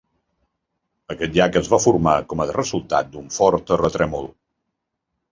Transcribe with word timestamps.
Aquest 1.15 1.35
llac 1.35 1.59
es 1.59 1.67
va 1.73 1.79
formar 1.83 2.13
com 2.33 2.41
a 2.45 2.47
resultat 2.51 3.11
d'un 3.17 3.27
fort 3.35 3.67
terratrèmol. 3.73 4.27